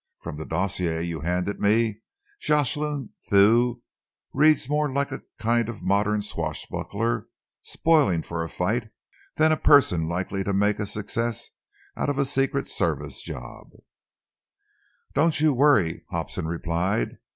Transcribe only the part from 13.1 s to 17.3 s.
job." "Don't you worry," Hobson replied.